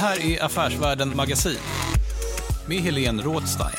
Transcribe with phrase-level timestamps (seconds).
[0.00, 1.58] Här är Affärsvärlden Magasin
[2.66, 3.70] med Helene Rådstein.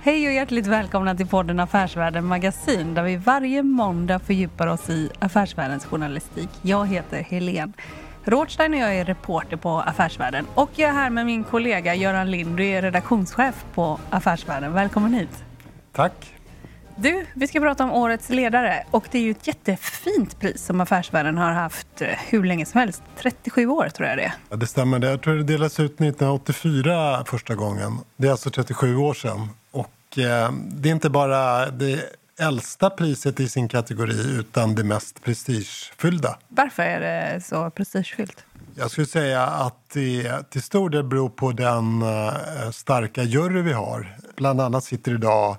[0.00, 5.10] Hej och hjärtligt välkomna till podden Affärsvärlden Magasin där vi varje måndag fördjupar oss i
[5.18, 6.50] affärsvärldens journalistik.
[6.62, 7.72] Jag heter Helene
[8.24, 10.46] Rådstein och jag är reporter på Affärsvärlden.
[10.54, 14.72] Och jag är här med min kollega Göran Lind, du är redaktionschef på Affärsvärlden.
[14.72, 15.44] Välkommen hit.
[15.92, 16.34] Tack.
[16.96, 20.80] Du, vi ska prata om årets ledare och det är ju ett jättefint pris som
[20.80, 23.02] Affärsvärlden har haft eh, hur länge som helst.
[23.16, 24.32] 37 år tror jag det är.
[24.50, 25.06] Ja, det stämmer.
[25.06, 27.98] Jag tror det delades ut 1984 första gången.
[28.16, 29.48] Det är alltså 37 år sedan.
[29.70, 35.24] Och eh, det är inte bara det äldsta priset i sin kategori utan det mest
[35.24, 36.38] prestigefyllda.
[36.48, 38.44] Varför är det så prestigefyllt?
[38.74, 43.72] Jag skulle säga att det till stor del beror på den uh, starka jury vi
[43.72, 44.16] har.
[44.36, 45.56] Bland annat sitter idag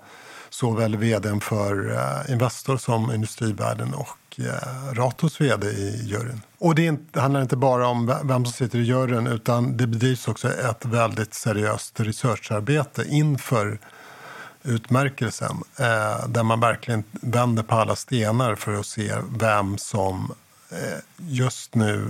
[0.49, 6.41] såväl vd för uh, Investor som Industrivärden och uh, Ratos vd i juryn.
[6.57, 10.49] Och det handlar inte bara om vem som sitter i juryn utan det bedrivs också
[10.53, 13.79] ett väldigt seriöst researcharbete inför
[14.63, 20.33] utmärkelsen eh, där man verkligen vänder på alla stenar för att se vem som
[20.71, 22.07] eh, just nu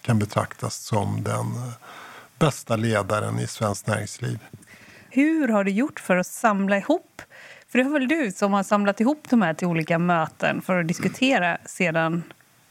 [0.00, 1.46] kan betraktas som den
[2.38, 4.38] bästa ledaren i svenskt näringsliv.
[5.10, 7.22] Hur har du gjort för att samla ihop
[7.74, 10.80] för det är väl du som har samlat ihop de här till olika möten för
[10.80, 12.22] att diskutera sedan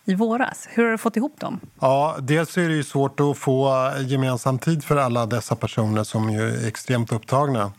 [0.06, 0.68] i våras.
[0.70, 1.60] Hur har du fått ihop dem?
[1.80, 6.30] Ja, dels är det ju svårt att få gemensam tid för alla dessa personer som
[6.30, 7.72] är extremt upptagna.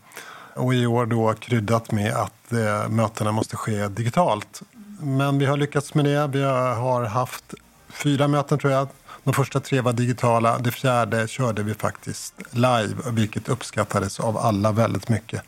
[0.54, 4.62] Och i år då kryddat med att eh, mötena måste ske digitalt.
[5.00, 6.26] Men vi har lyckats med det.
[6.26, 7.54] Vi har haft
[7.88, 8.88] fyra möten tror jag.
[9.25, 10.59] De första tre var digitala.
[10.59, 15.42] Det fjärde körde vi faktiskt live, vilket uppskattades av alla väldigt mycket.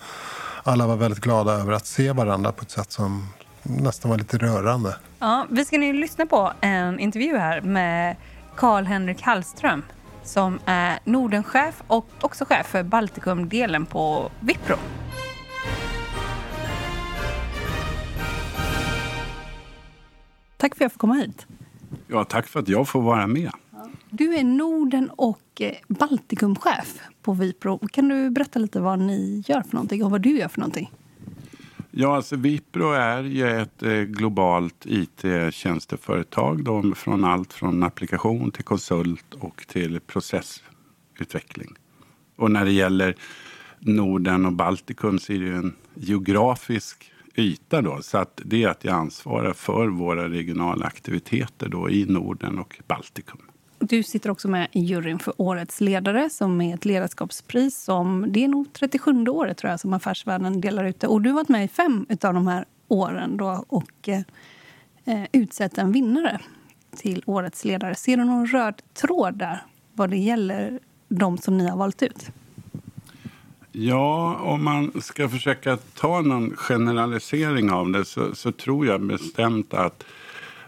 [0.62, 3.28] Alla var väldigt glada över att se varandra på ett sätt som
[3.62, 4.96] nästan var lite rörande.
[5.18, 8.16] Ja, vi ska nu lyssna på en intervju här med
[8.56, 9.82] Karl-Henrik Hallström
[10.26, 14.76] som är Nordenchef och också chef för Baltikumdelen på Wipro.
[20.56, 21.46] Tack för att jag får komma hit.
[22.06, 23.50] Ja, tack för att jag får vara med.
[24.10, 27.78] Du är Norden och eh, Baltikumchef på Wipro.
[27.88, 30.90] Kan du berätta lite vad ni gör för någonting och vad du gör för någonting?
[31.98, 36.64] Ja, alltså Wipro är ju ett eh, globalt IT-tjänsteföretag.
[36.64, 41.74] Då, från allt från applikation till konsult och till processutveckling.
[42.36, 43.16] Och när det gäller
[43.78, 47.82] Norden och Baltikum så är det en geografisk yta.
[47.82, 52.58] Då, så att det är att jag ansvarar för våra regionala aktiviteter då i Norden
[52.58, 53.42] och Baltikum.
[53.88, 58.44] Du sitter också med i juryn för Årets ledare som är ett ledarskapspris som det
[58.44, 61.06] är nog 37 året tror jag som Affärsvärlden delar ut det.
[61.06, 64.20] Och du har varit med i fem av de här åren då och eh,
[65.04, 66.40] eh, utsett en vinnare
[66.96, 67.94] till Årets ledare.
[67.94, 69.62] Ser du någon röd tråd där
[69.92, 72.30] vad det gäller de som ni har valt ut?
[73.72, 79.74] Ja, om man ska försöka ta någon generalisering av det så, så tror jag bestämt
[79.74, 80.04] att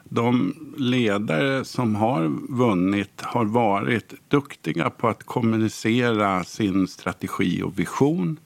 [0.09, 8.37] de ledare som har vunnit har varit duktiga på att kommunicera sin strategi och vision.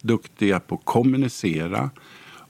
[0.00, 1.90] Duktiga på att kommunicera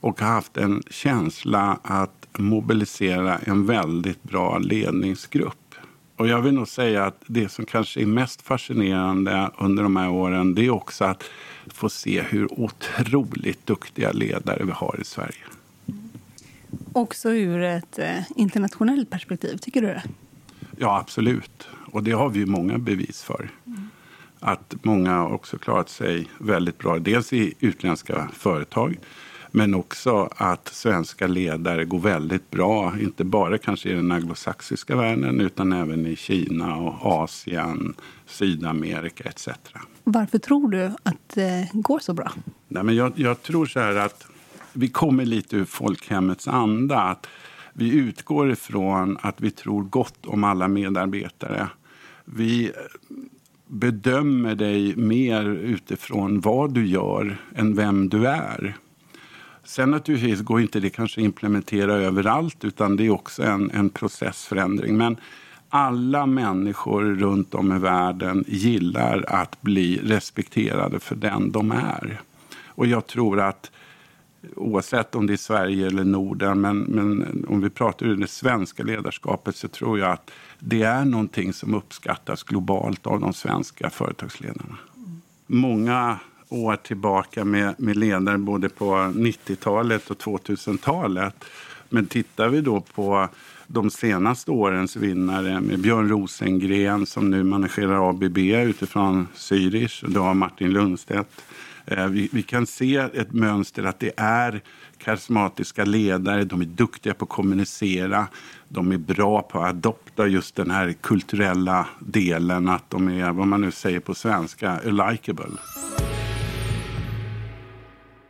[0.00, 5.74] och har haft en känsla att mobilisera en väldigt bra ledningsgrupp.
[6.16, 10.10] Och jag vill nog säga att det som kanske är mest fascinerande under de här
[10.10, 11.24] åren det är också att
[11.66, 15.57] få se hur otroligt duktiga ledare vi har i Sverige.
[16.92, 20.02] Också ur ett eh, internationellt perspektiv, tycker du det?
[20.76, 21.68] Ja, absolut.
[21.92, 23.50] Och det har vi många bevis för.
[23.66, 23.88] Mm.
[24.40, 26.98] Att många har också klarat sig väldigt bra.
[26.98, 28.98] Dels i utländska företag
[29.50, 32.98] men också att svenska ledare går väldigt bra.
[33.00, 37.94] Inte bara kanske i den anglosaxiska världen utan även i Kina och Asien,
[38.26, 39.48] Sydamerika etc.
[40.04, 42.32] Varför tror du att det går så bra?
[42.68, 44.26] Nej, men jag, jag tror så här att
[44.78, 47.00] vi kommer lite ur folkhemmets anda.
[47.00, 47.26] Att
[47.72, 51.68] vi utgår ifrån att vi tror gott om alla medarbetare.
[52.24, 52.72] Vi
[53.66, 58.76] bedömer dig mer utifrån vad du gör än vem du är.
[59.64, 63.90] Sen naturligtvis går inte det kanske att implementera överallt utan det är också en, en
[63.90, 64.96] processförändring.
[64.96, 65.16] Men
[65.68, 72.20] alla människor runt om i världen gillar att bli respekterade för den de är.
[72.66, 73.70] Och jag tror att
[74.56, 78.82] oavsett om det är Sverige eller Norden, men, men om vi pratar ur det svenska
[78.82, 84.78] ledarskapet så tror jag att det är någonting som uppskattas globalt av de svenska företagsledarna.
[85.46, 86.18] Många
[86.48, 91.44] år tillbaka med, med ledare både på 90-talet och 2000-talet.
[91.88, 93.28] Men tittar vi då på
[93.66, 100.34] de senaste årens vinnare med Björn Rosengren som nu managerar ABB utifrån Zürich och då
[100.34, 101.42] Martin Lundstedt.
[101.90, 104.60] Eh, vi, vi, kan se ett mönster att det är
[104.98, 108.26] karismatiska ledare, de är duktiga på att kommunicera,
[108.68, 113.46] de är bra på att adopta just den här kulturella delen, att de är, vad
[113.46, 115.44] man nu säger på svenska, likable.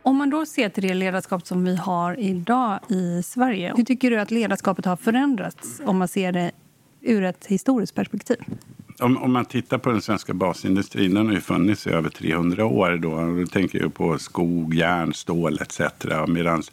[0.01, 4.11] Om man då ser till det ledarskap som vi har idag i Sverige, hur tycker
[4.11, 6.51] du att ledarskapet har förändrats om man ser det
[7.01, 8.37] ur ett historiskt perspektiv?
[9.01, 12.65] Om, om, man tittar på den svenska basindustrin, den har ju funnits i över 300
[12.65, 12.97] år.
[12.97, 15.81] Då, då tänker jag på skog, järn, stål etc.
[16.27, 16.63] Medan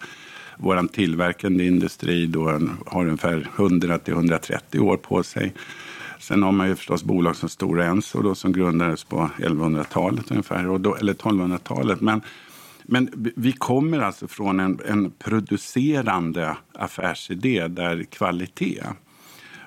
[0.56, 5.54] vår tillverkande industri då har ungefär 100-130 år på sig.
[6.18, 10.68] Sen har man ju förstås bolag som Stora Enso då, som grundades på 1100-talet ungefär,
[10.68, 12.00] och då, eller 1200-talet.
[12.00, 12.22] Men
[12.88, 18.82] men vi kommer alltså från en, en producerande affärsidé där kvalitet.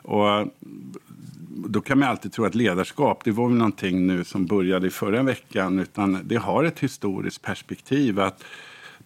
[0.09, 0.47] Och eh,
[1.67, 4.89] då kan man alltid tro att ledarskap det var väl någonting nu som började i
[4.89, 5.79] förra veckan.
[5.79, 8.19] Utan det har ett historiskt perspektiv.
[8.19, 8.44] att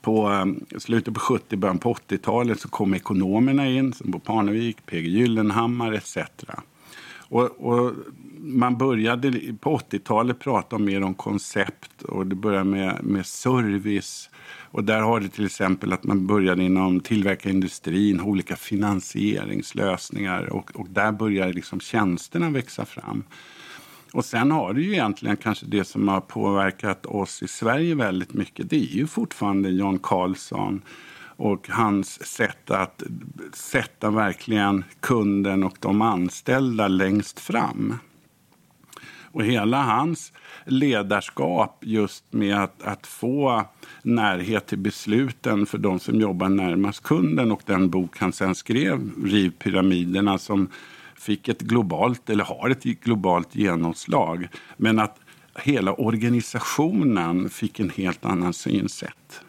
[0.01, 4.85] på eh, slutet på 70 början på 80-talet så kom ekonomerna in, som Bo Parnevik,
[4.85, 6.17] PG Gyllenhammar etc.
[7.17, 7.93] Och, och
[8.39, 14.29] man började på 80-talet prata mer om koncept och det började med, med service.
[14.73, 20.87] Och där har det till exempel att man började inom tillverkarindustrin, olika finansieringslösningar och, och
[20.89, 23.23] där börjar liksom tjänsterna växa fram.
[24.13, 28.33] Och sen har det ju egentligen kanske det som har påverkat oss i Sverige väldigt
[28.33, 28.69] mycket.
[28.69, 30.81] Det är ju fortfarande Jan Carlzon
[31.25, 33.03] och hans sätt att
[33.53, 37.93] sätta verkligen kunden och de anställda längst fram.
[39.33, 40.33] Och hela hans
[40.65, 43.65] ledarskap just med att, att få
[44.01, 49.11] närhet till besluten för de som jobbar närmast kunden och den bok han sen skrev,
[49.25, 50.69] Riv pyramiderna, som
[51.15, 54.47] fick ett globalt, eller har ett globalt genomslag.
[54.77, 55.19] Men att
[55.55, 59.41] hela organisationen fick en helt annan synsätt.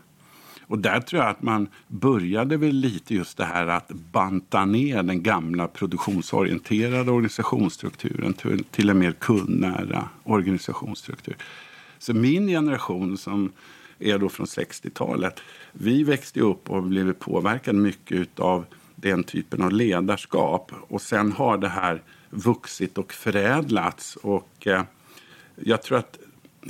[0.75, 5.03] Och där tror jag att man började väl lite just det här att banta ner
[5.03, 11.37] den gamla produktionsorienterade organisationsstrukturen till, till en mer kundnära organisationsstruktur.
[11.99, 13.53] Så min generation som
[13.99, 15.41] är då från 60-talet,
[15.73, 18.65] vi växte upp och blev påverkade mycket av
[18.95, 20.73] den typen av ledarskap.
[20.89, 24.17] Och sen har det här vuxit och förädlats.
[24.17, 24.83] Och eh,
[25.57, 26.19] jag tror att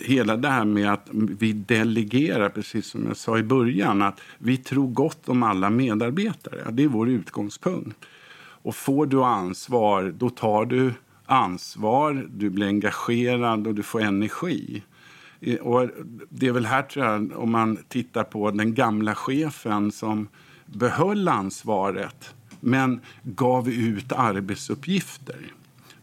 [0.01, 4.57] hela det här med att vi delegerar, precis som jag sa i början, att vi
[4.57, 6.71] tror gott om alla medarbetare.
[6.71, 8.05] Det är vår utgångspunkt.
[8.37, 10.93] Och får du ansvar, då tar du
[11.27, 14.83] ansvar, du blir engagerad och du får energi.
[15.61, 15.89] Och
[16.29, 20.29] det är väl här, tror jag, om man tittar på den gamla chefen som
[20.67, 25.37] behöll ansvaret men gav ut arbetsuppgifter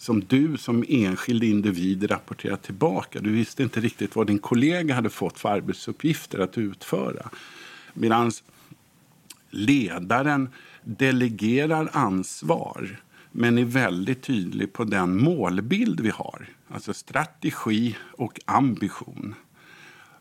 [0.02, 3.20] som du som enskild individ rapporterar tillbaka.
[3.20, 7.30] Du visste inte riktigt vad din kollega hade fått för arbetsuppgifter att utföra.
[7.94, 8.32] Medan
[9.50, 10.50] ledaren
[10.84, 16.50] delegerar ansvar men är väldigt tydlig på den målbild vi har.
[16.68, 19.36] Alltså strategi och ambition.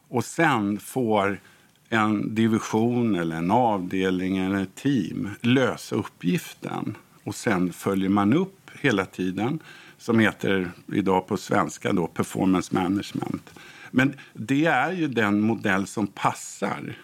[0.08, 1.40] Och sen får
[1.88, 6.96] en division, eller en avdelning eller ett team lösa uppgiften.
[7.24, 9.58] Och sen följer man upp hela tiden
[9.98, 13.50] som heter idag på svenska då performance management.
[13.90, 16.96] Men det är ju den modell som passar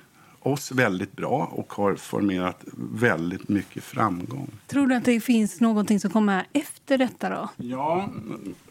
[0.46, 4.50] oss väldigt bra och har formerat väldigt mycket framgång.
[4.66, 7.48] Tror du att det finns någonting som kommer efter detta då?
[7.56, 8.08] Ja,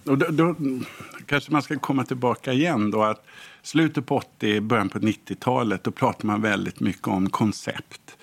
[0.04, 0.56] och då, då
[1.26, 3.26] kanske man ska komma tillbaka igen då att
[3.62, 8.18] slutet på 80, början på 90-talet, då pratar man väldigt mycket om koncept.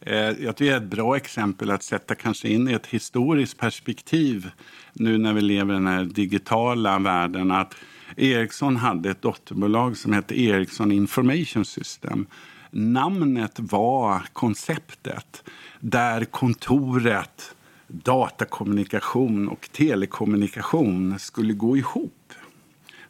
[0.00, 3.58] Eh, jag tycker det är ett bra exempel att sätta kanske in i ett historiskt
[3.58, 4.50] perspektiv
[4.92, 7.50] nu när vi lever i den här digitala världen.
[7.50, 7.74] Att
[8.16, 12.26] Ericsson hade ett dotterbolag som hette Ericsson Information System.
[12.70, 15.44] Namnet var konceptet
[15.80, 17.54] där kontoret,
[17.88, 22.32] datakommunikation och telekommunikation skulle gå ihop.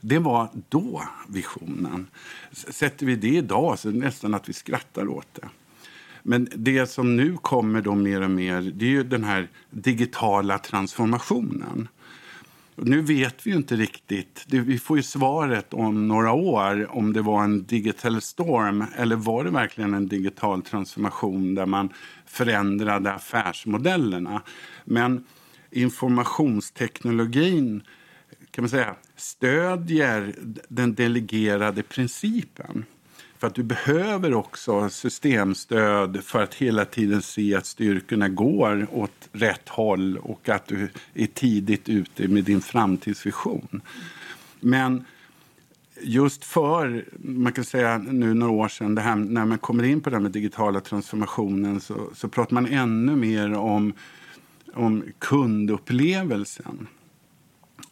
[0.01, 2.07] Det var då visionen.
[2.53, 5.49] Sätter vi det idag så är det nästan att vi skrattar åt det.
[6.29, 10.59] Men det som nu kommer då mer och mer det är ju den här digitala
[10.59, 11.89] transformationen.
[12.75, 14.45] Nu vet vi ju inte riktigt.
[14.49, 19.45] Vi får ju svaret om några år om det var en digital storm eller var
[19.45, 21.93] det verkligen en digital transformation där man
[22.27, 24.43] förändrade affärsmodellerna.
[24.85, 25.25] Men
[25.71, 27.83] informationsteknologin
[28.51, 30.35] kan man säga, stödjer
[30.69, 32.85] den delegerade principen.
[33.47, 39.29] För att du behöver också systemstöd för att hela tiden se att styrkorna går åt
[39.33, 43.81] rätt håll och att du är tidigt ute med din framtidsvision.
[44.61, 45.05] Men
[46.01, 50.01] just för, man kan säga nu några år sedan, det här, när man kommer in
[50.01, 53.93] på den digitala transformationen så, så pratar man ännu mer om,
[54.75, 56.87] om kundupplevelsen.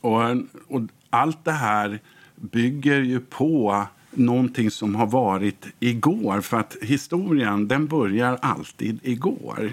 [0.01, 0.21] Och,
[0.69, 0.81] och
[1.11, 2.01] allt det här
[2.37, 6.41] bygger ju på någonting som har varit igår.
[6.41, 9.73] För att historien den börjar alltid igår.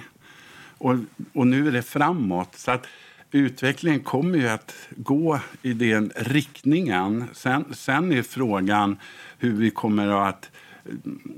[0.78, 0.96] Och,
[1.34, 2.56] och nu är det framåt.
[2.56, 2.88] Så att
[3.32, 7.24] utvecklingen kommer ju att gå i den riktningen.
[7.34, 8.98] Sen, sen är frågan
[9.38, 10.52] hur vi kommer att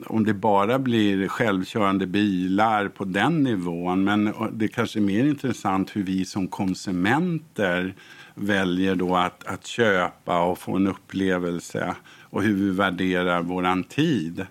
[0.06, 4.04] om det bara blir självkörande bilar på den nivån.
[4.04, 7.96] Men det är kanske är mer intressant hur vi som konsumenter
[8.36, 14.46] väljer då att, att köpa och få en upplevelse och hur vi värderar vår tid.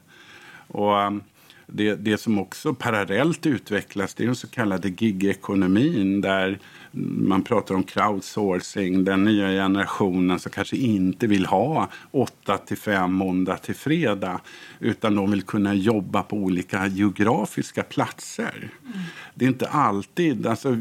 [0.68, 1.22] Och um,
[1.66, 6.58] det, det som också parallellt utvecklas det är den så kallade gigekonomin där
[6.90, 13.12] man pratar om crowdsourcing, den nya generationen som kanske inte vill ha 8 till 5
[13.12, 14.40] måndag till fredag
[14.80, 18.70] utan de vill kunna jobba på olika geografiska platser.
[18.84, 18.98] Mm.
[19.34, 20.46] Det är inte alltid...
[20.46, 20.76] Alltså,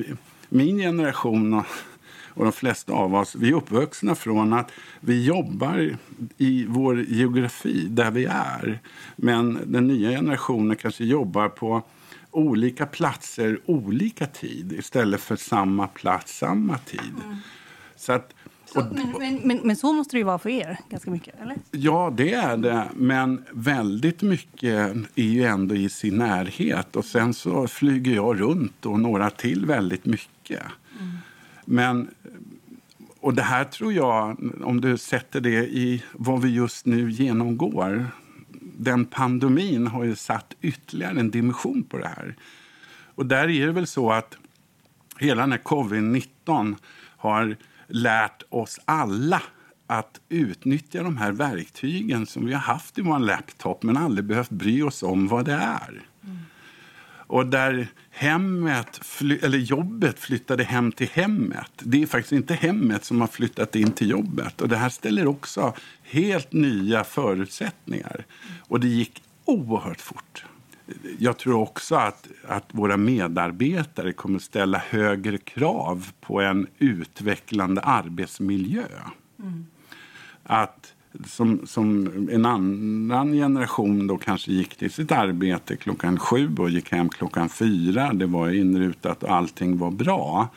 [0.54, 1.64] min generation
[2.34, 5.98] och de flesta av oss vi är uppvuxna från att vi jobbar
[6.38, 8.80] i vår geografi där vi är.
[9.16, 11.84] Men den nya generationen kanske jobbar på
[12.32, 17.14] olika platser olika tid istället för samma plats samma tid.
[17.26, 17.38] Mm.
[17.96, 18.34] Så att,
[18.66, 21.42] så, men, men, men, men, så måste det ju vara för er, ganska mycket?
[21.42, 21.58] eller?
[21.72, 22.88] Ja, det är det.
[22.96, 26.96] Men väldigt mycket är ju ändå i sin närhet.
[26.96, 30.62] Och Sen så flyger jag runt och några till väldigt mycket.
[31.00, 31.18] Mm.
[31.72, 32.10] Men
[33.20, 38.08] och det här tror jag, om du sätter det i vad vi just nu genomgår.
[38.78, 42.36] Den pandemin har ju satt ytterligare en dimension på det här.
[43.16, 44.38] Och där är det väl så att
[45.18, 46.76] hela den här covid-19
[47.18, 47.56] har
[47.88, 49.42] lärt oss alla
[49.88, 54.50] att utnyttja de här verktygen som vi har haft i vår laptop men aldrig behövt
[54.50, 56.02] bry oss om vad det är.
[57.32, 59.02] Och där hemmet,
[59.42, 61.72] eller jobbet flyttade hem till hemmet.
[61.80, 64.62] Det är faktiskt inte hemmet som har flyttat in till jobbet.
[64.62, 65.74] Och Det här ställer också
[66.04, 68.26] helt nya förutsättningar.
[68.60, 70.46] Och det gick oerhört fort.
[71.20, 77.82] Jag tror också att, att våra medarbetare kommer att ställa högre krav på en utvecklande
[77.82, 78.86] arbetsmiljö.
[79.40, 79.66] Mm.
[80.44, 80.94] Att
[81.26, 86.92] som, som en annan generation då kanske gick till sitt arbete klockan sju och gick
[86.92, 88.14] hem klockan fyra.
[88.14, 90.50] Det var inrutat och allting var bra.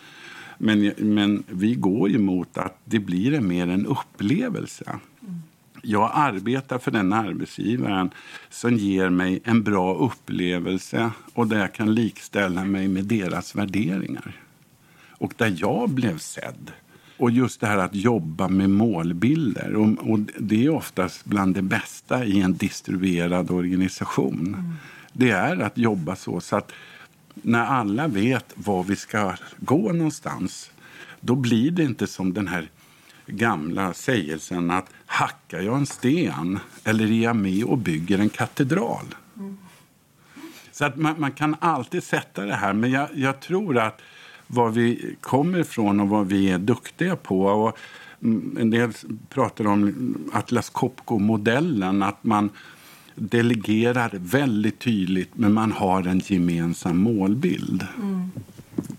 [0.58, 4.98] Men, men vi går ju mot att det blir mer en upplevelse.
[5.82, 8.10] Jag arbetar för den arbetsgivaren
[8.50, 14.40] som ger mig en bra upplevelse och där jag kan likställa mig med deras värderingar.
[15.10, 16.72] Och där jag blev sedd
[17.16, 19.74] och just det här att jobba med målbilder.
[19.74, 24.46] Och, och det är oftast bland det bästa i en distribuerad organisation.
[24.48, 24.72] Mm.
[25.12, 26.72] Det är att jobba så, så att
[27.34, 30.70] när alla vet var vi ska gå någonstans
[31.20, 32.68] då blir det inte som den här
[33.26, 39.14] gamla sägelsen att hackar jag en sten eller är jag med och bygger en katedral?
[39.36, 39.58] Mm.
[40.72, 44.00] Så att man, man, kan alltid sätta det här, men jag, jag tror att
[44.54, 47.44] var vi kommer ifrån och vad vi är duktiga på.
[47.44, 47.78] Och
[48.58, 48.92] en del
[49.28, 52.02] pratar om Atlas Copco-modellen.
[52.02, 52.50] Att man,
[53.14, 57.86] delegerar väldigt tydligt men man har en gemensam målbild.
[57.96, 58.30] Mm.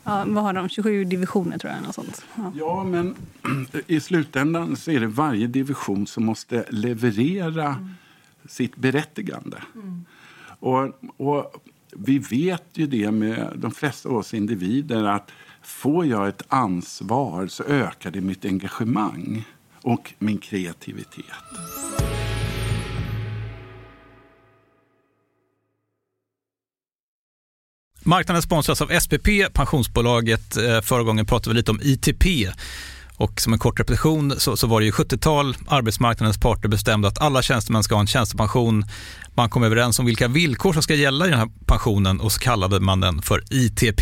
[0.03, 0.69] Ja, vad har de?
[0.69, 1.83] 27 divisioner tror jag.
[1.83, 2.25] Något sånt.
[2.35, 2.51] Ja.
[2.55, 2.83] ja.
[2.83, 3.15] men
[3.88, 7.89] i slutändan så är det varje division som måste leverera mm.
[8.47, 9.57] sitt berättigande.
[9.75, 10.05] Mm.
[10.59, 11.55] Och, och,
[11.97, 15.31] vi vet ju det med de flesta av oss individer att
[15.65, 19.45] får jag ett ansvar så ökar det mitt engagemang
[19.81, 21.25] och min kreativitet.
[28.03, 30.57] Marknaden sponsras av SPP, pensionsbolaget.
[30.57, 32.25] Eh, förra gången pratade vi lite om ITP.
[33.17, 37.22] Och som en kort repetition så, så var det ju 70-tal, arbetsmarknadens parter bestämde att
[37.22, 38.84] alla tjänstemän ska ha en tjänstepension.
[39.34, 42.39] Man kom överens om vilka villkor som ska gälla i den här pensionen och så
[42.39, 44.01] kallade man den för ITP.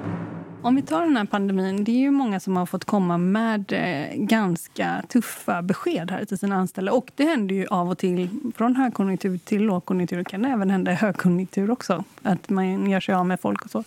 [0.63, 3.73] Om vi tar den här pandemin, det är ju många som har fått komma med
[3.73, 6.91] eh, ganska tuffa besked här till sina anställda.
[6.91, 10.91] Och det händer ju av och till, från högkonjunktur till lågkonjunktur, kan det även hända
[10.91, 13.83] i högkonjunktur också, att man gör sig av med folk och så.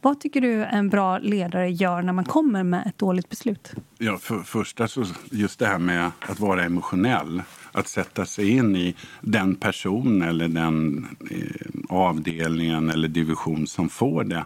[0.00, 3.72] Vad tycker du en bra ledare gör när man kommer med ett dåligt beslut?
[3.98, 7.42] Ja, för första så just det här med att vara emotionell.
[7.72, 14.24] Att sätta sig in i den person eller den eh, avdelningen eller division som får
[14.24, 14.44] det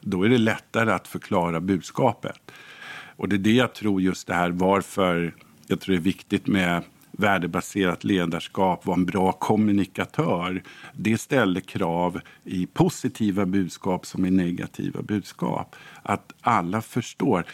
[0.00, 2.52] då är det lättare att förklara budskapet.
[3.16, 5.34] Och det är det jag tror just det här varför
[5.66, 6.82] jag tror det är viktigt med
[7.12, 10.62] värdebaserat ledarskap, vara en bra kommunikatör.
[10.92, 15.76] Det ställer krav i positiva budskap som i negativa budskap.
[16.02, 17.44] Att alla förstår.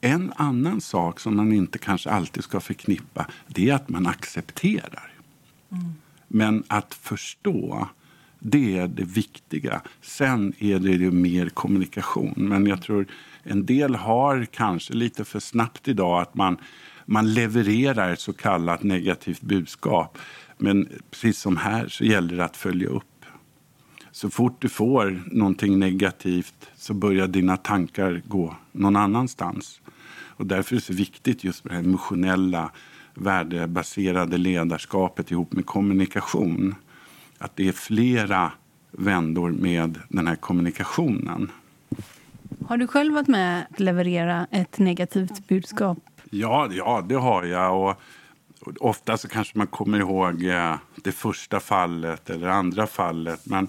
[0.00, 5.12] En annan sak som man inte kanske alltid ska förknippa det är att man accepterar.
[5.70, 5.94] Mm.
[6.28, 7.88] Men att förstå
[8.42, 9.80] det är det viktiga.
[10.00, 12.34] Sen är det ju mer kommunikation.
[12.36, 13.06] Men jag tror
[13.42, 16.56] en del har kanske lite för snabbt idag att man,
[17.06, 20.18] man levererar ett så kallat negativt budskap.
[20.58, 23.04] Men precis som här så gäller det att följa upp.
[24.12, 29.80] Så fort du får någonting negativt så börjar dina tankar gå någon annanstans.
[30.36, 32.70] Och därför är det så viktigt just med det emotionella,
[33.14, 36.74] värdebaserade ledarskapet ihop med kommunikation
[37.42, 38.52] att det är flera
[38.90, 41.50] vändor med den här kommunikationen.
[42.66, 45.98] Har du själv varit med att leverera ett negativt budskap?
[46.30, 47.82] Ja, ja det har jag.
[47.82, 47.96] Och
[48.80, 53.46] ofta så kanske man kommer ihåg eh, det första fallet eller andra fallet.
[53.46, 53.68] Men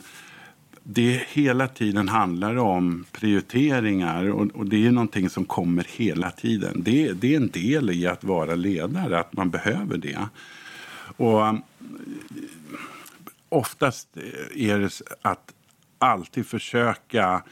[0.84, 6.84] det hela tiden handlar om prioriteringar och, och, det är någonting som kommer hela tiden.
[6.84, 10.28] Det, det, är en del i att vara ledare, att man behöver det.
[11.18, 11.42] Och
[13.54, 15.54] oftast eh, är det att
[16.00, 17.44] alltid försöka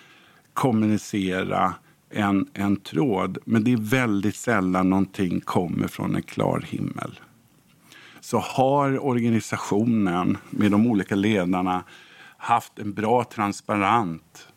[0.53, 1.73] kommunicera
[2.09, 3.37] en, en tråd.
[3.45, 7.19] Men det är väldigt sällan någonting kommer från en klar himmel.
[8.19, 11.83] så har organisationen med de olika ledarna
[12.37, 14.47] haft en bra transparent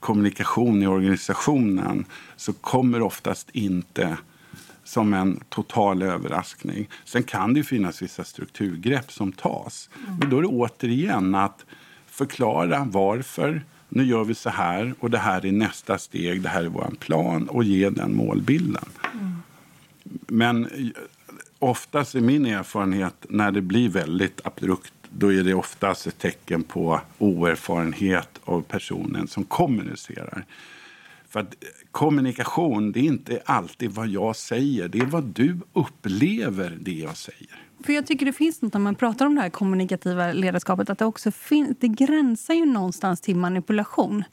[0.00, 2.04] kommunikation i organisationen
[2.36, 4.16] så kommer oftast inte
[4.90, 6.88] som en total överraskning.
[7.04, 9.90] Sen kan det finnas vissa strukturgrepp som tas.
[10.20, 11.64] Men då är det återigen att
[12.06, 13.62] förklara varför.
[13.88, 16.42] Nu gör vi så här och det här är nästa steg.
[16.42, 18.88] Det här är vår plan och ge den målbilden.
[19.14, 19.36] Mm.
[20.26, 20.68] Men
[21.58, 26.62] oftast är min erfarenhet när det blir väldigt abrupt då är det oftast ett tecken
[26.62, 30.44] på oerfarenhet av personen som kommunicerar.
[31.30, 34.88] För att eh, kommunikation, det är inte alltid vad jag säger.
[34.88, 37.66] Det är vad du upplever det jag säger.
[37.84, 40.98] För jag tycker det finns något när man pratar om det här kommunikativa ledarskapet att
[40.98, 44.24] det också finns, det gränsar ju någonstans till manipulation.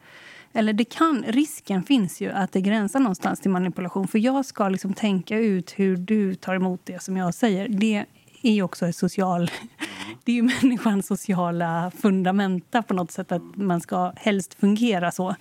[0.54, 4.08] Eller det kan, risken finns ju att det gränsar någonstans till manipulation.
[4.08, 7.68] För jag ska liksom tänka ut hur du tar emot det som jag säger.
[7.70, 8.06] Det
[8.42, 9.52] är ju också social...
[10.24, 15.36] Det är ju människans sociala fundamenta på något sätt att man ska helst fungera så.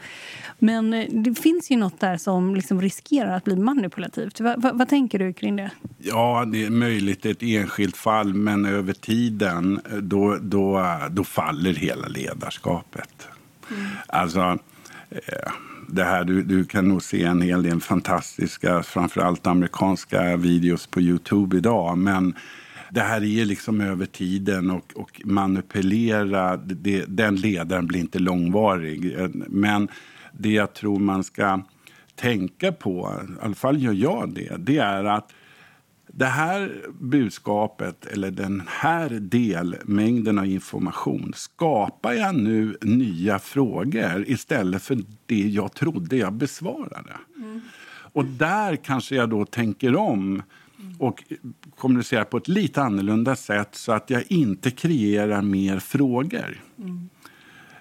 [0.59, 4.41] Men eh, det finns ju något där som liksom riskerar att bli manipulativt.
[4.41, 5.71] Va, va, vad tänker du kring det?
[5.99, 12.09] Ja, det är möjligt ett enskilt fall, men över tiden då, då, då faller hela
[12.09, 13.29] ledarskapet.
[13.71, 13.87] Mm.
[14.07, 14.59] Alltså,
[15.11, 15.53] eh,
[15.89, 21.01] det här, du, du, kan nog se en hel del fantastiska, framförallt amerikanska videos på
[21.01, 21.99] Youtube idag.
[21.99, 22.35] Men
[22.91, 29.17] det här är liksom över tiden och, och manipulera, det, den ledaren blir inte långvarig.
[29.49, 29.89] Men
[30.33, 31.61] det jag tror man ska
[32.15, 35.33] tänka på, i alla fall gör jag det, det är att
[36.07, 44.83] det här budskapet, eller den här delmängden av information skapar jag nu nya frågor istället
[44.83, 47.13] för det jag trodde jag besvarade.
[47.37, 47.61] Mm.
[48.13, 50.43] Och där kanske jag då tänker om
[50.99, 51.25] och
[51.79, 56.61] kommunicerar på ett lite annorlunda sätt så att jag inte kreerar mer frågor.
[56.79, 57.09] Mm.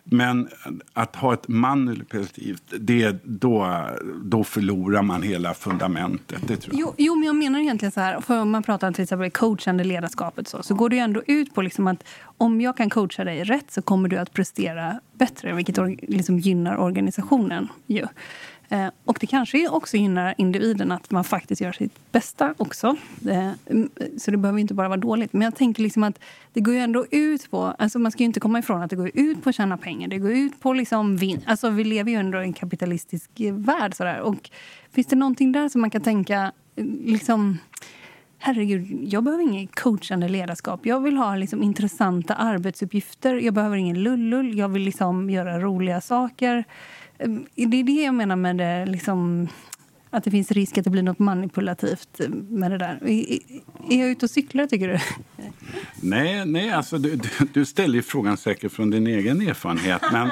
[0.07, 0.47] Men
[0.93, 3.81] att ha ett manipulativt, det, då,
[4.23, 6.47] då förlorar man hela fundamentet.
[6.47, 6.81] Det tror jag.
[6.81, 9.31] Jo, jo, men jag menar egentligen så här, för om man pratar om till exempel
[9.31, 12.03] coachande ledarskapet så, så går det ju ändå ut på liksom att
[12.37, 16.77] om jag kan coacha dig rätt så kommer du att prestera bättre, vilket liksom gynnar
[16.77, 17.67] organisationen.
[17.87, 18.05] Ju.
[18.69, 22.95] Eh, och det kanske också gynnar individen att man faktiskt gör sitt bästa också.
[23.29, 23.51] Eh,
[24.17, 25.33] så det behöver inte bara vara dåligt.
[25.33, 26.19] Men jag tänker liksom att
[26.53, 27.63] det går ju ändå ut på...
[27.79, 30.07] Alltså man ska inte komma ifrån att det går ut på att tjäna pengar.
[30.07, 31.41] Det går ut på liksom vin.
[31.45, 33.95] Alltså vi lever ju ändå i en kapitalistisk värld.
[33.95, 34.19] Sådär.
[34.19, 34.49] Och
[34.91, 36.51] finns det någonting där som man kan tänka...
[36.75, 37.57] Eh, liksom,
[38.37, 40.85] herregud, jag behöver inget coachande ledarskap.
[40.85, 43.35] Jag vill ha liksom intressanta arbetsuppgifter.
[43.35, 44.57] Jag behöver ingen lullull.
[44.57, 46.65] Jag vill liksom göra roliga saker.
[47.17, 49.47] Ehm, det är det jag menar med det, liksom,
[50.09, 52.99] att det finns risk att det blir något manipulativt med det där.
[53.89, 54.99] Är jag ute och cyklar, tycker du?
[56.01, 57.19] Nej, nej alltså, du,
[57.53, 60.01] du ställer frågan säkert från din egen erfarenhet.
[60.11, 60.29] Men,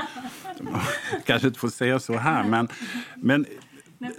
[1.26, 2.68] kanske inte får säga så här, men,
[3.16, 3.46] men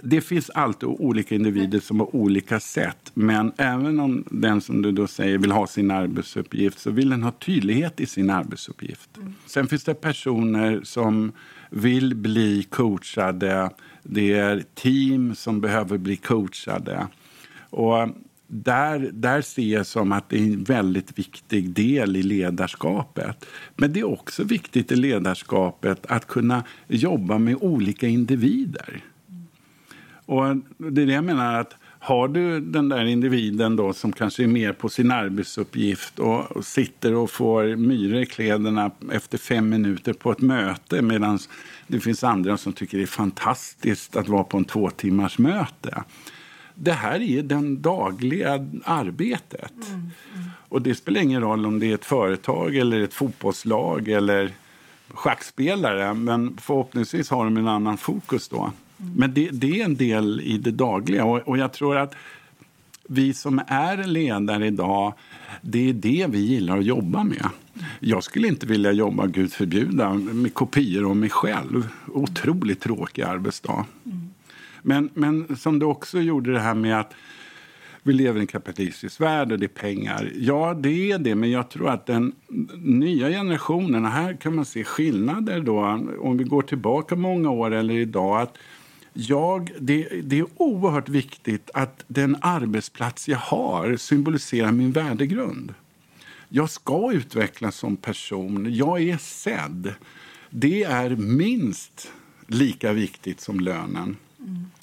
[0.01, 3.11] det finns alltid olika individer som har olika sätt.
[3.13, 7.23] Men även om den som du då säger vill ha sin arbetsuppgift så vill den
[7.23, 9.17] ha tydlighet i sin arbetsuppgift.
[9.17, 9.33] Mm.
[9.45, 11.31] Sen finns det personer som
[11.75, 13.69] vill bli coachade.
[14.03, 17.07] Det är team som behöver bli coachade.
[17.69, 18.07] Och eh,
[18.47, 23.45] där, där ser jag som att det är en väldigt viktig del i ledarskapet.
[23.75, 29.03] Men det är också viktigt i ledarskapet att kunna jobba med olika individer.
[30.25, 31.73] Och det är det jag menar att
[32.05, 36.65] har du den där individen då som kanske är mer på sin arbetsuppgift och, och
[36.65, 41.39] sitter och får myror i kläderna efter fem minuter på ett möte medan
[41.87, 46.03] det finns andra som tycker det är fantastiskt att vara på en två timmars möte.
[46.75, 49.73] Det här är det dagliga arbetet.
[49.87, 50.49] Mm, mm.
[50.69, 54.51] Och det spelar ingen roll om det är ett företag eller ett fotbollslag eller
[55.09, 56.13] schackspelare.
[56.13, 58.71] Men förhoppningsvis har de en annan fokus då.
[58.97, 61.25] Men det, det, är en del i det dagliga.
[61.25, 62.15] Och, och, jag tror att
[63.07, 65.13] vi som är ledare idag,
[65.61, 67.49] det är det vi gillar att jobba med.
[67.99, 71.87] Jag skulle inte vilja jobba, gud förbjuda, med kopior av mig själv.
[72.07, 73.85] Otroligt tråkig arbetsdag.
[74.05, 74.29] Mm.
[74.81, 77.13] Men, men som du också gjorde det här med att
[78.07, 80.31] vi lever i en kapitalistisk värld och det är pengar.
[80.35, 82.33] Ja, det är det, men jag tror att den
[82.77, 85.79] nya generationen, här kan man se skillnader då,
[86.19, 88.57] om vi går tillbaka många år eller idag, att
[89.17, 95.73] jag, det, det, är oerhört viktigt att den arbetsplats jag har symboliserar min värdegrund.
[96.49, 98.73] Jag ska utvecklas som person.
[98.73, 99.93] Jag är sedd.
[100.49, 102.11] Det är minst
[102.47, 104.17] lika viktigt som lönen.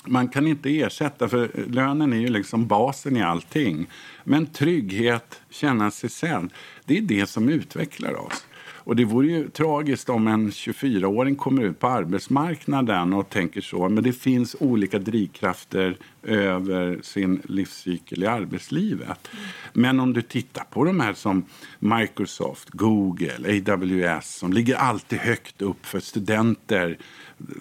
[0.04, 3.86] Man kan inte ersätta, för lönen är ju liksom basen i allting.
[4.24, 6.50] Men trygghet, känna sig sedd,
[6.84, 8.46] det är det som utvecklar oss.
[8.84, 13.88] Och det vore ju tragiskt om en 24-åring kommer ut på arbetsmarknaden och tänker så.
[13.88, 19.28] Men det finns olika drivkrafter över sin livscykel i arbetslivet.
[19.72, 21.44] Men om du tittar på de här som
[21.78, 26.98] Microsoft, Google, AWS som ligger alltid högt upp för studenter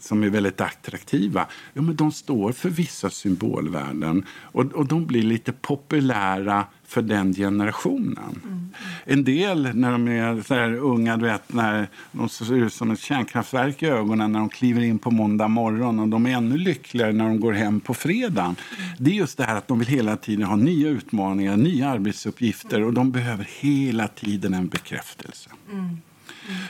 [0.01, 5.23] som är väldigt attraktiva, ja, men de står för vissa symbolvärden och, och de blir
[5.23, 8.41] lite populära för den generationen.
[8.43, 8.69] Mm.
[9.05, 12.91] En del, när de är så här unga, du vet, när de ser ut som
[12.91, 16.57] ett kärnkraftverk i ögonen när de kliver in på måndag morgon och de är ännu
[16.57, 18.55] lyckligare när de går hem på fredagen.
[18.77, 18.89] Mm.
[18.97, 22.83] Det är just det här att de vill hela tiden ha nya utmaningar, nya arbetsuppgifter
[22.83, 25.49] och de behöver hela tiden en bekräftelse.
[25.71, 25.97] Mm.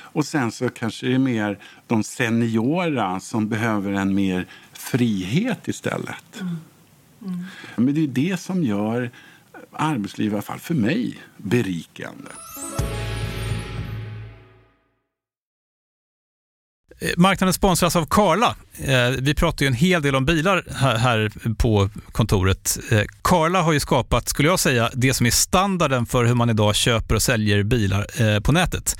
[0.01, 6.41] Och sen så kanske det är mer de seniora som behöver en mer frihet istället.
[6.41, 6.57] Mm.
[7.21, 7.45] Mm.
[7.75, 9.11] Men det är det som gör
[9.71, 12.29] arbetsliv, i alla fall för mig, berikande.
[16.99, 18.55] Eh, marknaden sponsras av Karla.
[18.77, 20.63] Eh, vi pratar ju en hel del om bilar
[20.97, 22.79] här på kontoret.
[22.91, 26.49] Eh, Karla har ju skapat, skulle jag säga, det som är standarden för hur man
[26.49, 28.99] idag köper och säljer bilar på nätet.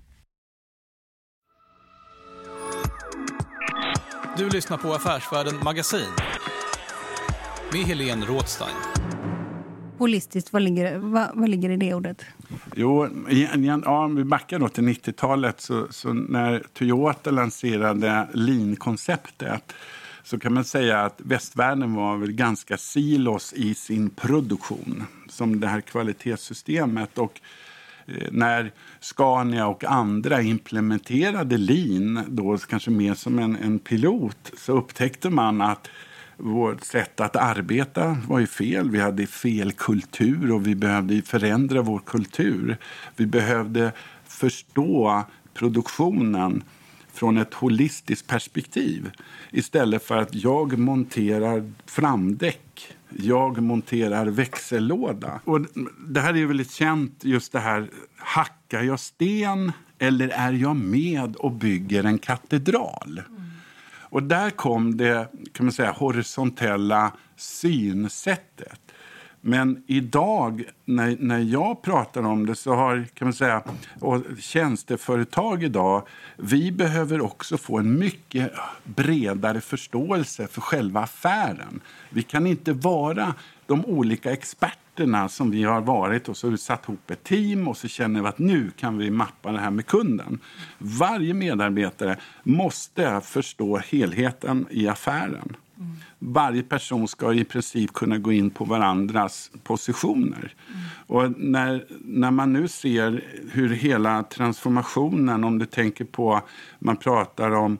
[4.37, 6.09] Du lyssnar på Affärsvärlden Magasin
[7.73, 8.75] med Helene Rådstein.
[9.97, 12.25] Holistiskt, vad ligger, vad, vad ligger i det ordet?
[12.75, 19.73] Jo, igen, ja, om vi backar då till 90-talet så, så, när Toyota lanserade Lean-konceptet
[20.23, 25.67] så kan man säga att västvärlden var väl ganska silos i sin produktion som det
[25.67, 27.17] här kvalitetssystemet.
[27.17, 27.41] Och
[28.05, 34.77] eh, när Scania och andra implementerade Lean, då kanske mer som en, en pilot, så
[34.77, 35.89] upptäckte man att
[36.37, 38.89] vårt sätt att arbeta var ju fel.
[38.89, 42.77] Vi hade fel kultur och vi behövde förändra vår kultur.
[43.15, 43.91] Vi behövde
[44.27, 46.63] förstå produktionen
[47.13, 49.11] från ett holistiskt perspektiv
[49.51, 55.41] istället för att jag monterar framdäck jag monterar växellåda.
[55.45, 55.61] Och
[56.07, 61.35] det här är väldigt känt, just det här hackar jag sten eller är jag med
[61.35, 63.21] och bygger en katedral?
[63.29, 63.41] Mm.
[64.11, 68.90] Och där kom det kan man säga, horisontella synsättet.
[69.41, 73.63] Men idag, när, när jag pratar om det, så har kan man säga,
[73.99, 78.51] och tjänsteföretag idag, vi behöver också få en mycket
[78.83, 81.81] bredare förståelse för själva affären.
[82.09, 86.57] Vi kan inte vara de olika experterna som vi har varit och så har vi
[86.57, 89.71] satt ihop ett team och så känner vi att nu kan vi mappa det här
[89.71, 90.39] med kunden.
[90.77, 95.55] Varje medarbetare måste förstå helheten i affären.
[96.19, 100.53] Varje person ska i princip kunna gå in på varandras positioner.
[100.67, 100.79] Mm.
[101.07, 106.41] Och när, när man nu ser hur hela transformationen, om du tänker på,
[106.79, 107.77] man pratar om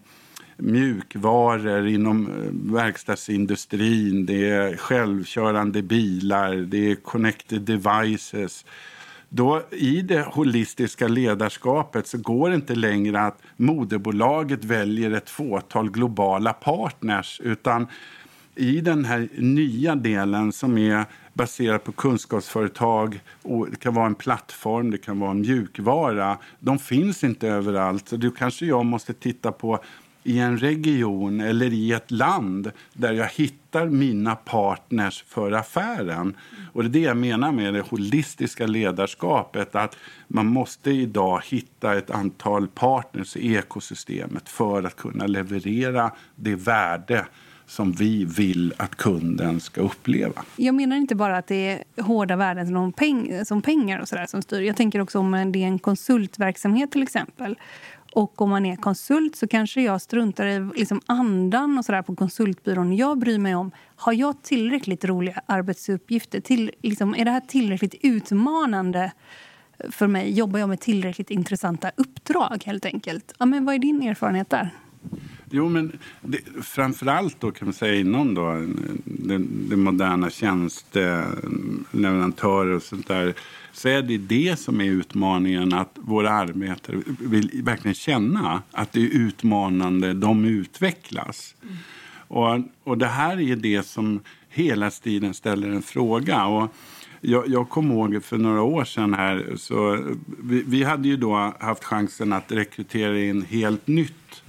[0.57, 8.65] mjukvaror inom eh, verkstadsindustrin, det är självkörande bilar, det är connected devices.
[9.33, 15.91] Då, I det holistiska ledarskapet så går det inte längre att moderbolaget väljer ett fåtal
[15.91, 17.87] globala partners utan
[18.55, 24.15] i den här nya delen som är baserad på kunskapsföretag, och det kan vara en
[24.15, 26.37] plattform, det kan vara en mjukvara.
[26.59, 28.07] De finns inte överallt.
[28.07, 29.79] Så då kanske jag måste titta på
[30.23, 36.35] i en region eller i ett land där jag hittar mina partners för affären.
[36.73, 39.75] Och det är det jag menar med det holistiska ledarskapet.
[39.75, 46.55] Att man måste idag hitta ett antal partners i ekosystemet för att kunna leverera det
[46.55, 47.25] värde
[47.71, 50.43] som vi vill att kunden ska uppleva.
[50.55, 54.15] Jag menar inte bara att det är hårda värden som, peng som pengar och så
[54.15, 54.61] där som styr.
[54.61, 57.55] Jag tänker också om det är en konsultverksamhet till exempel.
[58.11, 62.01] Och om man är konsult så kanske jag struntar i liksom andan och så där
[62.01, 62.95] på konsultbyrån.
[62.95, 66.39] Jag bryr mig om, har jag tillräckligt roliga arbetsuppgifter?
[66.39, 69.11] Till, liksom, är det här tillräckligt utmanande
[69.89, 70.37] för mig?
[70.37, 73.33] Jobbar jag med tillräckligt intressanta uppdrag helt enkelt?
[73.37, 74.69] Ja, men vad är din erfarenhet där?
[75.51, 78.51] Jo, men det, framförallt då kan man säga inom då,
[79.05, 83.33] den, den moderna tjänsteleverantörer och sånt där
[83.71, 89.01] så är det det som är utmaningen att våra arbetare vill verkligen känna att det
[89.01, 91.55] är utmanande, de utvecklas.
[91.63, 91.75] Mm.
[92.27, 96.45] Och, och det här är det som hela tiden ställer en fråga.
[96.45, 96.73] Och
[97.21, 100.05] jag, jag kommer ihåg för några år sedan här, så
[100.43, 104.40] vi, vi hade ju då haft chansen att rekrytera in helt nytt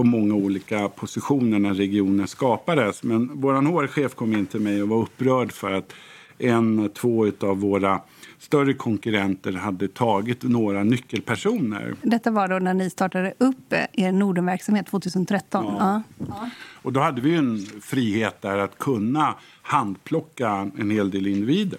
[0.00, 3.02] på många olika positioner när regionen skapades.
[3.02, 5.92] Men vår HR-chef kom in till mig och var upprörd för att
[6.38, 8.00] en, två av våra
[8.38, 11.94] större konkurrenter hade tagit några nyckelpersoner.
[12.02, 15.64] Detta var då när ni startade upp er Nordenverksamhet 2013?
[15.78, 16.02] Ja.
[16.18, 16.50] ja.
[16.82, 21.78] Och då hade vi en frihet där att kunna handplocka en hel del individer.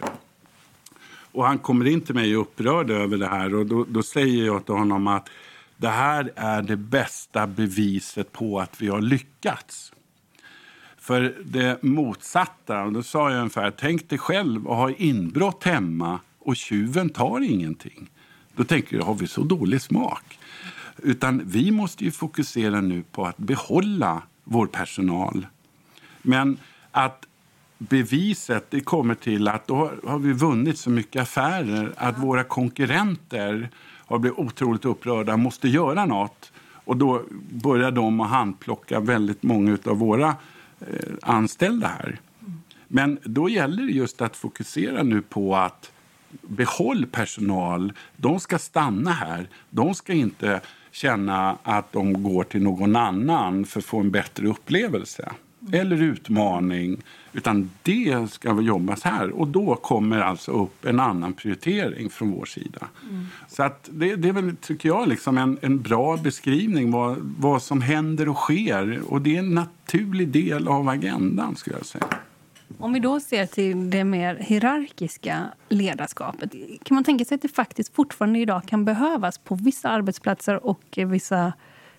[1.31, 4.65] Och han kommer in till mig upprörd över det här och då, då säger jag
[4.65, 5.29] till honom att
[5.81, 9.93] det här är det bästa beviset på att vi har lyckats.
[10.97, 16.19] För det motsatta, och då sa jag ungefär, tänk dig själv att ha inbrott hemma
[16.39, 18.09] och tjuven tar ingenting.
[18.55, 20.39] Då tänker du, har vi så dålig smak?
[20.97, 25.47] Utan vi måste ju fokusera nu på att behålla vår personal.
[26.21, 26.57] Men
[26.91, 27.25] att
[27.77, 33.69] beviset det kommer till att då har vi vunnit så mycket affärer att våra konkurrenter
[34.11, 36.51] har blivit otroligt upprörda och måste göra något.
[36.83, 40.35] Och då börjar de att handplocka väldigt många av våra
[40.79, 40.85] eh,
[41.21, 42.19] anställda här.
[42.87, 45.91] Men då gäller det just att fokusera nu på att
[46.41, 47.93] behåll personal.
[48.17, 49.49] De ska stanna här.
[49.69, 54.47] De ska inte känna att de går till någon annan för att få en bättre
[54.47, 55.31] upplevelse
[55.71, 56.97] eller utmaning.
[57.33, 59.29] Utan det ska vi jobbas här.
[59.29, 62.87] Och då kommer alltså upp en annan prioritering från vår sida.
[63.09, 63.27] Mm.
[63.47, 67.61] Så att det, det är väl, tycker jag, liksom en, en bra beskrivning vad, vad
[67.61, 69.01] som händer och sker.
[69.07, 72.07] Och det är en naturlig del av agendan, skulle jag säga.
[72.77, 76.51] Om vi då ser till det mer hierarkiska ledarskapet
[76.83, 80.83] kan man tänka sig att det faktiskt fortfarande idag kan behövas på vissa arbetsplatser och
[81.07, 81.53] vissa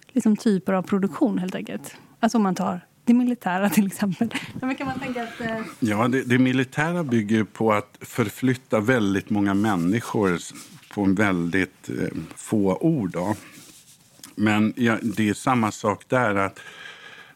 [0.09, 1.39] liksom, typer av produktion?
[1.39, 1.97] helt enkelt?
[2.21, 4.35] Alltså om man tar det militära till exempel.
[4.61, 5.61] Men kan man tänka att, eh...
[5.81, 10.39] Ja, det, det, militära bygger på att förflytta väldigt många människor
[10.95, 13.11] på en väldigt eh, få ord.
[13.11, 13.37] Då.
[14.35, 16.35] Men ja, det är samma sak där.
[16.35, 16.61] att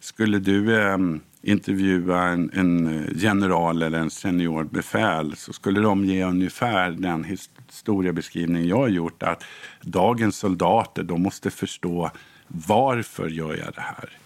[0.01, 0.99] Skulle du eh,
[1.43, 7.25] intervjua en, en, eh, general eller en senior befäl så skulle de ge ungefär den
[7.25, 9.23] historiebeskrivning jag har gjort.
[9.23, 9.45] Att
[9.83, 12.11] dagens soldater de måste förstå
[12.49, 14.19] varför gör jag det här?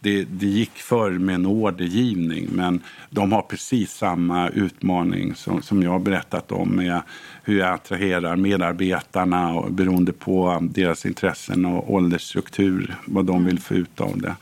[0.00, 2.80] Det, det gick förr med en ordergivning men
[3.10, 7.02] de har precis samma utmaning som, som jag har berättat om med
[7.42, 13.74] hur jag attraherar medarbetarna och beroende på deras intressen och åldersstruktur, vad de vill få
[13.74, 14.36] ut av det.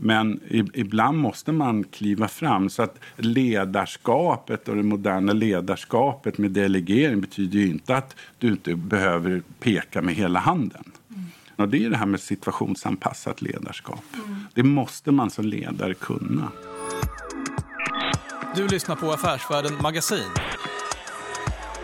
[0.00, 0.40] Men
[0.74, 2.70] ibland måste man kliva fram.
[2.70, 8.74] Så att ledarskapet och det moderna ledarskapet med delegering betyder ju inte att du inte
[8.74, 10.84] behöver peka med hela handen.
[11.58, 14.04] Och det är det här med situationsanpassat ledarskap.
[14.14, 14.36] Mm.
[14.54, 16.52] Det måste man som ledare kunna.
[18.56, 20.30] Du lyssnar på Affärsvärlden Magasin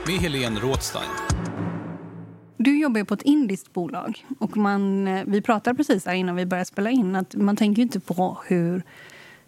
[0.06, 1.10] med Helene Rådstein.
[2.56, 4.26] Du jobbar på ett indiskt bolag.
[4.38, 7.82] Och man, eh, vi pratade precis här innan vi började spela in att man tänker
[7.82, 8.82] inte på hur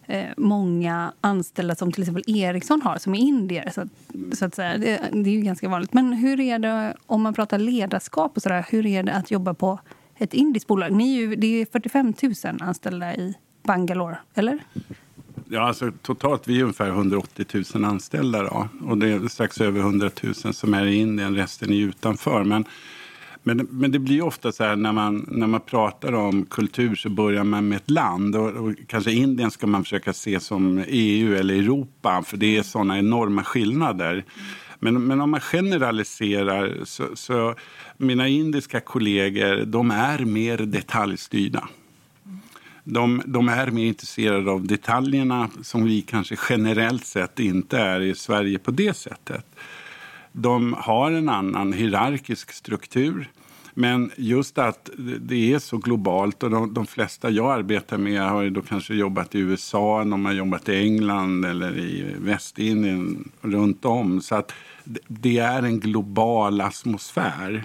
[0.07, 3.71] eh, många anställda som till exempel Ericsson har som är indier.
[3.75, 3.89] Så,
[4.37, 4.79] så att säga.
[4.79, 5.93] Det, det, är ju ganska vanligt.
[5.93, 9.55] Men hur är det om man pratar ledarskap och sådär, hur är det att jobba
[9.55, 9.79] på
[10.19, 10.92] ett indiskt bolag.
[10.92, 14.58] Ni är ju, det är 45 000 anställda i Bangalore, eller?
[15.48, 18.42] Ja, alltså, totalt vi är ungefär 180 000 anställda.
[18.42, 18.69] Då.
[18.87, 22.44] Och det är strax över 100 000 som är i Indien, resten är utanför.
[22.44, 22.64] Men,
[23.42, 27.08] men, men det blir ofta så här när man, när man pratar om kultur så
[27.08, 28.37] börjar man med ett land.
[28.37, 32.62] Och, och kanske Indien ska man försöka se som EU eller Europa för det är
[32.62, 34.25] sådana enorma skillnader.
[34.79, 37.54] Men, men om man generaliserar så, så
[37.96, 41.68] mina indiska kollegor de är mer detaljstyrda.
[42.85, 48.14] De, de, är mer intresserade av detaljerna som vi kanske generellt sett inte är i
[48.14, 49.46] Sverige på det sättet.
[50.33, 53.29] De har en annan hierarkisk struktur.
[53.79, 58.50] Men just att det är så globalt och de, de, flesta jag arbetar med har
[58.50, 64.20] då kanske jobbat i USA, de har jobbat i England eller i Västindien runt om.
[64.20, 64.52] Så att
[65.08, 67.64] det är en global atmosfär.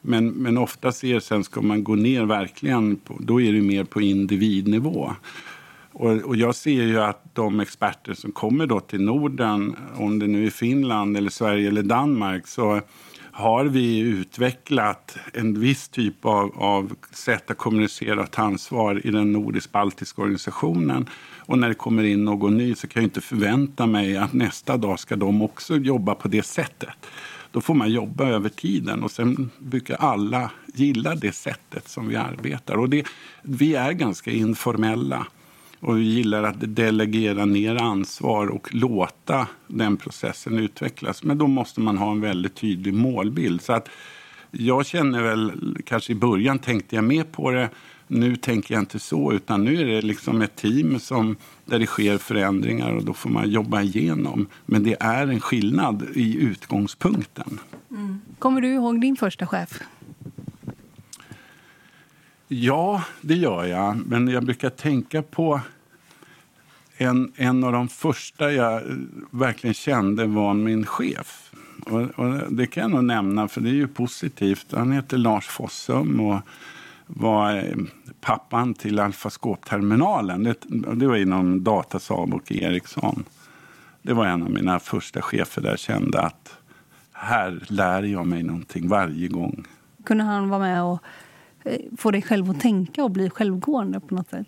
[0.00, 3.84] Men, men ofta ser sen ska man gå ner verkligen, på, då är det mer
[3.84, 5.12] på individnivå.
[5.92, 10.26] Och, och, jag ser ju att de experter som kommer då till Norden, om det
[10.26, 12.80] nu är Finland, eller Sverige eller Danmark, så
[13.36, 19.10] har vi utvecklat en viss typ av, av sätt att kommunicera och ta ansvar i
[19.10, 21.08] den nordisk-baltiska organisationen.
[21.38, 24.76] Och när det kommer in någon ny så kan jag inte förvänta mig att nästa
[24.76, 27.06] dag ska de också jobba på det sättet.
[27.50, 32.16] Då får man jobba över tiden och sen brukar alla gilla det sättet som vi
[32.16, 32.74] arbetar.
[32.74, 33.06] Och det,
[33.42, 35.26] vi är ganska informella
[35.84, 41.22] och vi gillar att delegera ner ansvar och låta den processen utvecklas.
[41.22, 43.62] Men då måste man ha en väldigt tydlig målbild.
[43.62, 43.88] Så att
[44.50, 45.52] jag känner väl,
[45.86, 47.70] kanske i början tänkte jag mer på det.
[48.06, 51.86] Nu tänker jag inte så, utan nu är det liksom ett team som, där det
[51.86, 54.46] sker förändringar och då får man jobba igenom.
[54.66, 57.60] Men det är en skillnad i utgångspunkten.
[57.90, 58.20] Mm.
[58.38, 59.80] Kommer du ihåg din första chef?
[62.48, 64.06] Ja, det gör jag.
[64.06, 65.60] Men jag brukar tänka på
[66.96, 68.96] en, en av de första jag eh,
[69.30, 71.50] verkligen kände var min chef.
[71.86, 74.66] Och, och, det kan jag nog nämna, för det är ju positivt.
[74.72, 76.40] Han heter Lars Fossum och
[77.06, 77.76] var eh,
[78.20, 80.42] pappan till Alfaskopterminalen.
[80.42, 80.56] Det,
[80.94, 83.24] det var inom Datasaab och Ericsson.
[84.02, 86.58] Det var en av mina första chefer där jag kände att
[87.12, 89.64] här lär jag mig någonting varje gång.
[90.04, 91.02] Kunde han vara med och
[91.64, 94.46] Eh, få dig själv att tänka och bli självgående på något sätt?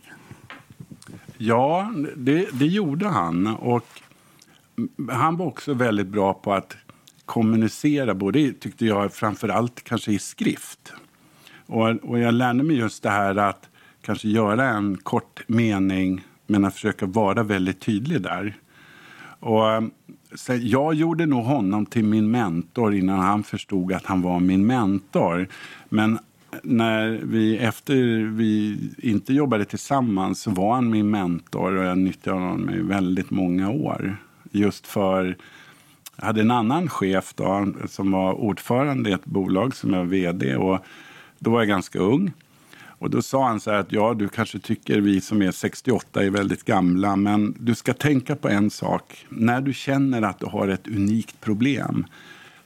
[1.39, 3.47] Ja, det, det gjorde han.
[3.47, 3.87] Och
[5.11, 6.77] han var också väldigt bra på att
[7.25, 10.93] kommunicera, både tyckte jag framför allt kanske i skrift.
[11.67, 13.69] Och, och jag lärde mig just det här att
[14.03, 18.57] kanske göra en kort mening men att försöka vara väldigt tydlig där.
[19.41, 19.83] Och,
[20.35, 24.67] så jag gjorde nog honom till min mentor innan han förstod att han var min
[24.67, 25.49] mentor.
[25.89, 26.19] Men
[26.63, 27.95] när vi, efter
[28.37, 33.31] vi inte jobbade tillsammans så var han min mentor och jag nyttjade honom i väldigt
[33.31, 34.17] många år.
[34.51, 35.37] Just för
[36.17, 40.07] jag hade en annan chef då, som var ordförande i ett bolag som jag var
[40.07, 40.57] vd.
[40.57, 40.79] Och
[41.39, 42.33] då var jag ganska ung.
[42.99, 46.25] Och då sa han så här att ja, du kanske tycker vi som är 68
[46.25, 49.27] är väldigt gamla, men du ska tänka på en sak.
[49.29, 52.07] När du känner att du har ett unikt problem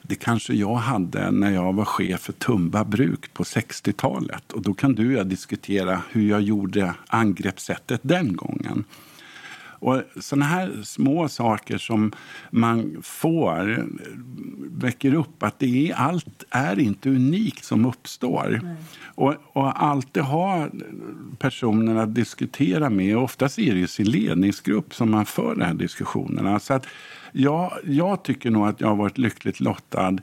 [0.01, 4.51] det kanske jag hade när jag var chef för Tumba bruk på 60-talet.
[4.51, 8.83] Och då kan du och jag diskutera hur jag gjorde angreppssättet den gången.
[9.81, 12.11] Och såna här små saker som
[12.49, 13.87] man får
[14.71, 18.75] väcker upp att det är, allt är inte unikt som uppstår.
[19.05, 20.67] Och, och alltid ha
[21.39, 23.17] personer att diskutera med.
[23.17, 26.59] Oftast är det ju sin ledningsgrupp som man för de här diskussionerna.
[26.59, 26.87] Så att
[27.31, 30.17] jag, jag tycker nog att jag har varit lyckligt lottad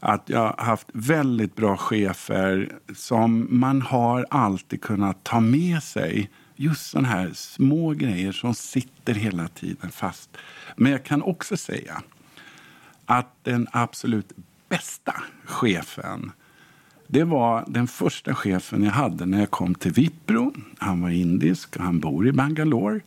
[0.00, 6.30] att jag har haft väldigt bra chefer som man har alltid kunnat ta med sig.
[6.56, 10.30] Just sådana här små grejer som sitter hela tiden fast.
[10.76, 12.02] Men jag kan också säga
[13.06, 14.32] att den absolut
[14.68, 16.32] bästa chefen
[17.10, 20.52] det var den första chefen jag hade när jag kom till Vipro.
[20.78, 23.00] Han var indisk och han bor i Bangalore.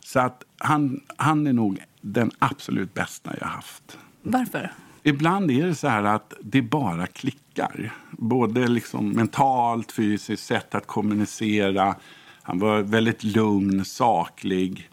[0.00, 3.98] Så att han, han är nog den absolut bästa jag haft.
[4.22, 4.72] Varför?
[5.02, 7.92] Ibland är det så här att det bara klickar.
[8.10, 11.94] Både liksom mentalt, fysiskt, sätt att kommunicera.
[12.42, 14.90] Han var väldigt lugn, saklig.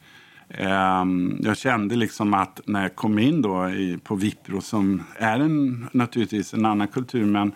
[0.49, 3.71] Ehm, jag kände liksom att när jag kom in då
[4.03, 7.51] på Vipro, som är en, naturligtvis en annan kultur, men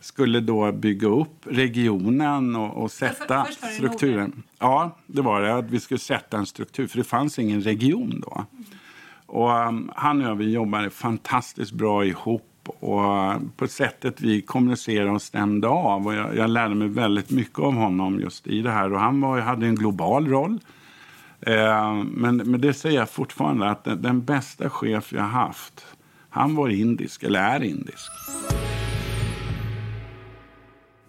[0.00, 4.42] skulle då bygga upp regionen och, och sätta för, för strukturen.
[4.58, 5.54] Ja, det var det.
[5.54, 8.44] Att vi skulle sätta en struktur, för det fanns ingen region då.
[9.26, 14.42] Och um, han och jag vi jobbade fantastiskt bra ihop och uh, på sättet vi
[14.42, 16.06] kommunicerade och stämde av.
[16.06, 18.92] Och jag, jag, lärde mig väldigt mycket av honom just i det här.
[18.92, 20.58] Och han var, hade en global roll.
[21.40, 25.86] Eh, men, men det säger jag fortfarande att den, den bästa chef jag haft,
[26.28, 28.10] han var indisk, eller är indisk.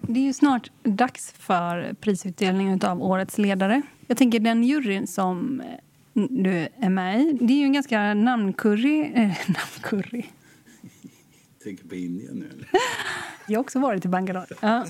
[0.01, 3.82] Det är ju snart dags för prisutdelning av Årets ledare.
[4.07, 5.68] Jag tänker den juryn som eh,
[6.30, 7.38] du är med i.
[7.41, 9.11] Det är ju en ganska namncurry...
[9.13, 10.26] Eh, namncurry.
[11.63, 12.68] Tänker på Indien nu, eller?
[13.47, 14.55] Jag har också varit i Bangalore.
[14.61, 14.86] Ja.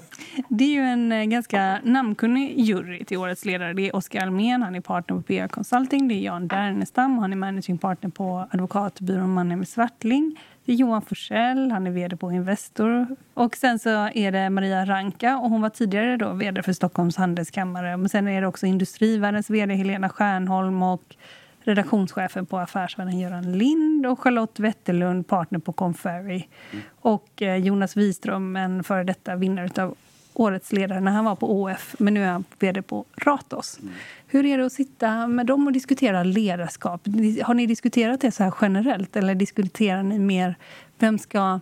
[0.50, 3.74] Det är ju en eh, ganska namnkunnig jury till årets ledare.
[3.74, 6.08] Det är Oskar Almén, han är partner på PR Consulting.
[6.08, 10.40] Det är Jan Dernestam, han är managing partner på advokatbyrån Mannheim Swartling.
[10.68, 13.08] Det är Johan Forsell, han är vd på Investor.
[13.34, 17.18] Och sen så är det Maria Ranka och hon var tidigare då vd för Stockholms
[17.18, 17.98] handelskammare.
[17.98, 21.16] Men sen är det också Industrivärldens vd Helena Stjärnholm och
[21.60, 26.44] redaktionschefen på Affärsvärlden Göran Lind och Charlotte Wetterlund, partner på Conferry.
[26.72, 26.84] Mm.
[27.00, 29.96] Och eh, Jonas Wiström, en före detta vinnare av
[30.40, 33.80] Årets ledare när han var på OF, men nu är han vd på Ratos.
[33.82, 33.94] Mm.
[34.28, 37.02] Hur är det att sitta med dem och diskutera ledarskap?
[37.44, 40.56] Har ni diskuterat det så här generellt eller diskuterar ni mer
[41.00, 41.60] vem ska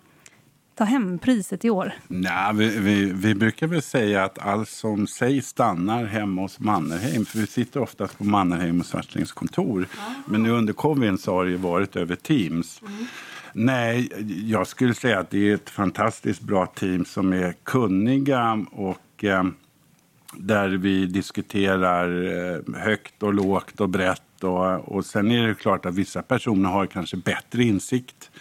[0.76, 1.94] ta hem priset i år?
[2.08, 7.26] Nej, vi, vi, vi, brukar väl säga att allt som sägs stannar hemma hos Mannerheim.
[7.26, 9.88] För vi sitter oftast på Mannerheim och Svartlings kontor.
[10.26, 12.82] Men nu under covid så har det varit över Teams.
[12.82, 13.06] Mm.
[13.58, 14.10] Nej,
[14.46, 19.44] jag skulle säga att det är ett fantastiskt bra team som är kunniga och eh,
[20.38, 24.44] där vi diskuterar eh, högt och lågt och brett.
[24.44, 28.32] Och, och sen är det klart att vissa personer har kanske bättre insikt.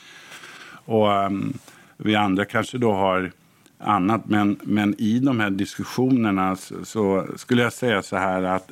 [0.84, 1.58] Och um,
[1.96, 3.32] vi andra kanske då har
[3.78, 4.28] annat.
[4.28, 8.70] Men, men i de här diskussionerna så, så, skulle jag säga så här att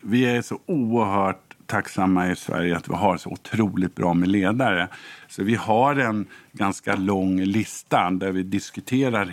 [0.00, 4.88] vi är så oerhört tacksamma i Sverige att vi har så otroligt bra med ledare.
[5.28, 9.32] Så vi har en ganska lång lista där vi diskuterar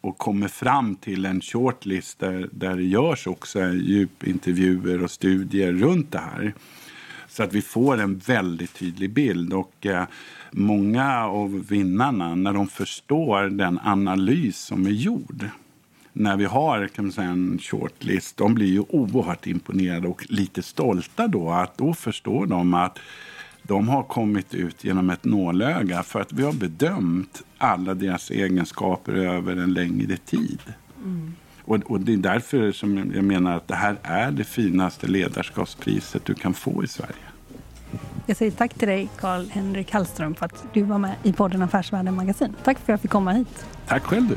[0.00, 6.12] och kommer fram till en shortlist där, där det görs också djupintervjuer och studier runt
[6.12, 6.54] det här.
[7.28, 9.52] Så att vi får en väldigt tydlig bild.
[9.52, 10.04] Och eh,
[10.50, 15.48] många av vinnarna, när de förstår den analys som är gjord
[16.18, 20.62] när vi har kan man säga, en shortlist, de blir ju oerhört imponerade och lite
[20.62, 21.50] stolta då.
[21.50, 22.98] Att då förstår de att
[23.62, 29.12] de har kommit ut genom ett nålöga för att vi har bedömt alla deras egenskaper
[29.12, 30.60] över en längre tid.
[31.04, 31.34] Mm.
[31.64, 36.24] Och, och, det är därför som jag menar att det här är det finaste ledarskapspriset
[36.24, 37.14] du kan få i Sverige.
[38.26, 42.14] Jag säger tack till dig, Karl-Henrik Hallström, för att du var med i podden Affärsvärlden
[42.14, 42.54] Magasin.
[42.64, 43.66] Tack för att jag fick komma hit.
[43.86, 44.36] Tack själv du.